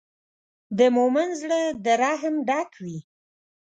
[0.77, 2.97] د مؤمن زړۀ د رحم ډک وي.